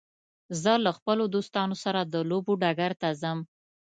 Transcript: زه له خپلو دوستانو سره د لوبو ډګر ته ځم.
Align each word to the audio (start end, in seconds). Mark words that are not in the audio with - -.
زه 0.61 0.71
له 0.85 0.91
خپلو 0.97 1.23
دوستانو 1.35 1.75
سره 1.83 1.99
د 2.03 2.15
لوبو 2.29 2.53
ډګر 2.61 2.91
ته 3.01 3.09
ځم. 3.21 3.39